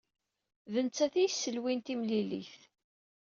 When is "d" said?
0.73-0.75